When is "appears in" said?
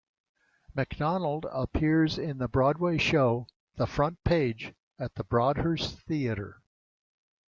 1.51-2.39